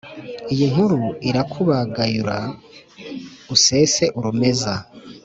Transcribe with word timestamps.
Iyi 0.53 0.65
nkuru 0.71 0.99
irakubagayura 1.29 2.37
usese 3.55 4.03
urumeza 4.17 4.73